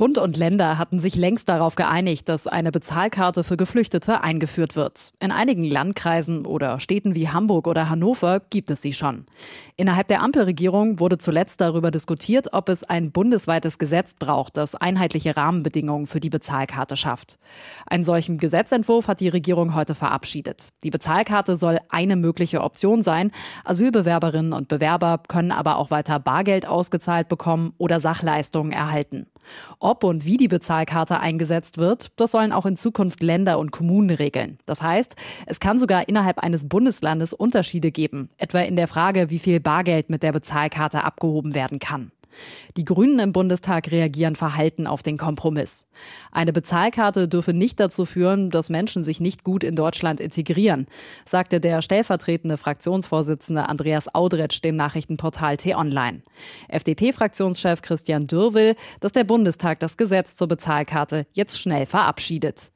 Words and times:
Bund 0.00 0.16
und 0.16 0.38
Länder 0.38 0.78
hatten 0.78 0.98
sich 0.98 1.14
längst 1.14 1.50
darauf 1.50 1.74
geeinigt, 1.74 2.26
dass 2.30 2.46
eine 2.46 2.72
Bezahlkarte 2.72 3.44
für 3.44 3.58
Geflüchtete 3.58 4.22
eingeführt 4.22 4.74
wird. 4.74 5.12
In 5.20 5.30
einigen 5.30 5.62
Landkreisen 5.62 6.46
oder 6.46 6.80
Städten 6.80 7.14
wie 7.14 7.28
Hamburg 7.28 7.66
oder 7.66 7.90
Hannover 7.90 8.40
gibt 8.48 8.70
es 8.70 8.80
sie 8.80 8.94
schon. 8.94 9.26
Innerhalb 9.76 10.08
der 10.08 10.22
Ampelregierung 10.22 11.00
wurde 11.00 11.18
zuletzt 11.18 11.60
darüber 11.60 11.90
diskutiert, 11.90 12.54
ob 12.54 12.70
es 12.70 12.82
ein 12.82 13.12
bundesweites 13.12 13.76
Gesetz 13.76 14.14
braucht, 14.14 14.56
das 14.56 14.74
einheitliche 14.74 15.36
Rahmenbedingungen 15.36 16.06
für 16.06 16.18
die 16.18 16.30
Bezahlkarte 16.30 16.96
schafft. 16.96 17.38
Einen 17.84 18.02
solchen 18.02 18.38
Gesetzentwurf 18.38 19.06
hat 19.06 19.20
die 19.20 19.28
Regierung 19.28 19.74
heute 19.74 19.94
verabschiedet. 19.94 20.68
Die 20.82 20.88
Bezahlkarte 20.88 21.58
soll 21.58 21.78
eine 21.90 22.16
mögliche 22.16 22.62
Option 22.62 23.02
sein. 23.02 23.32
Asylbewerberinnen 23.66 24.54
und 24.54 24.68
Bewerber 24.68 25.20
können 25.28 25.52
aber 25.52 25.76
auch 25.76 25.90
weiter 25.90 26.18
Bargeld 26.18 26.66
ausgezahlt 26.66 27.28
bekommen 27.28 27.74
oder 27.76 28.00
Sachleistungen 28.00 28.72
erhalten. 28.72 29.26
Und 30.04 30.24
wie 30.24 30.36
die 30.36 30.48
Bezahlkarte 30.48 31.20
eingesetzt 31.20 31.78
wird, 31.78 32.12
das 32.16 32.30
sollen 32.30 32.52
auch 32.52 32.66
in 32.66 32.76
Zukunft 32.76 33.22
Länder 33.22 33.58
und 33.58 33.72
Kommunen 33.72 34.10
regeln. 34.10 34.58
Das 34.66 34.82
heißt, 34.82 35.16
es 35.46 35.60
kann 35.60 35.78
sogar 35.78 36.08
innerhalb 36.08 36.38
eines 36.38 36.68
Bundeslandes 36.68 37.34
Unterschiede 37.34 37.90
geben, 37.90 38.30
etwa 38.38 38.60
in 38.60 38.76
der 38.76 38.88
Frage, 38.88 39.30
wie 39.30 39.38
viel 39.38 39.60
Bargeld 39.60 40.08
mit 40.08 40.22
der 40.22 40.32
Bezahlkarte 40.32 41.04
abgehoben 41.04 41.54
werden 41.54 41.78
kann. 41.78 42.12
Die 42.76 42.84
Grünen 42.84 43.18
im 43.18 43.32
Bundestag 43.32 43.90
reagieren 43.90 44.36
verhalten 44.36 44.86
auf 44.86 45.02
den 45.02 45.18
Kompromiss. 45.18 45.86
Eine 46.32 46.52
Bezahlkarte 46.52 47.28
dürfe 47.28 47.52
nicht 47.52 47.80
dazu 47.80 48.06
führen, 48.06 48.50
dass 48.50 48.70
Menschen 48.70 49.02
sich 49.02 49.20
nicht 49.20 49.44
gut 49.44 49.64
in 49.64 49.76
Deutschland 49.76 50.20
integrieren, 50.20 50.86
sagte 51.24 51.60
der 51.60 51.82
stellvertretende 51.82 52.56
Fraktionsvorsitzende 52.56 53.68
Andreas 53.68 54.14
Audretsch 54.14 54.62
dem 54.62 54.76
Nachrichtenportal 54.76 55.56
T-Online. 55.56 56.22
FDP-Fraktionschef 56.68 57.82
Christian 57.82 58.26
Dürr 58.26 58.54
will, 58.54 58.76
dass 59.00 59.12
der 59.12 59.24
Bundestag 59.24 59.80
das 59.80 59.96
Gesetz 59.96 60.36
zur 60.36 60.48
Bezahlkarte 60.48 61.26
jetzt 61.32 61.58
schnell 61.58 61.86
verabschiedet. 61.86 62.72